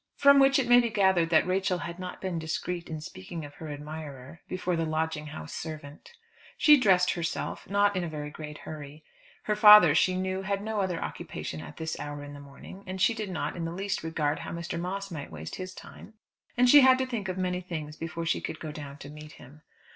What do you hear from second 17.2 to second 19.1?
of many things before she could go down to